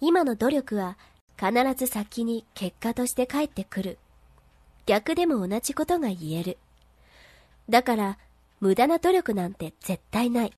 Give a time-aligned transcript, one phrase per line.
[0.00, 0.96] 今の努力は
[1.38, 3.98] 必ず先に結果として返ってくる。
[4.86, 6.58] 逆でも同じことが言える。
[7.68, 8.18] だから、
[8.60, 10.52] 無駄な努力なんて絶対ない。